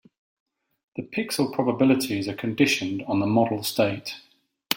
The 0.95 1.03
pixel 1.03 1.53
probabilities 1.53 2.27
are 2.27 2.33
conditioned 2.33 3.03
on 3.03 3.19
the 3.19 3.27
model 3.27 3.61
state. 3.61 4.15